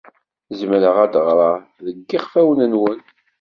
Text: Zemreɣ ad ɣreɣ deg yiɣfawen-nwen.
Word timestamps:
Zemreɣ 0.59 0.95
ad 1.05 1.15
ɣreɣ 1.25 1.55
deg 1.85 1.97
yiɣfawen-nwen. 2.09 2.99